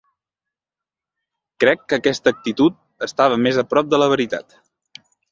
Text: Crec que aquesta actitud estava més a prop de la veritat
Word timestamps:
Crec 1.63 1.83
que 1.91 1.97
aquesta 1.99 2.33
actitud 2.35 2.79
estava 3.07 3.37
més 3.43 3.59
a 3.63 3.65
prop 3.75 3.91
de 3.93 3.99
la 4.05 4.07
veritat 4.15 4.57